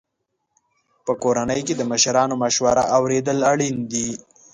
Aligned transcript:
په 1.05 1.13
کورنۍ 1.23 1.61
کې 1.67 1.73
د 1.77 1.81
مشرانو 1.91 2.35
مشوره 2.43 2.83
اورېدل 2.97 3.37
اړین 3.51 3.77
دي. 3.91 4.09